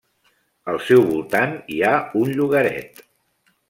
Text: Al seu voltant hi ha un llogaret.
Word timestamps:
Al 0.73 0.79
seu 0.85 1.03
voltant 1.11 1.55
hi 1.75 1.79
ha 1.91 1.95
un 2.23 2.35
llogaret. 2.41 3.09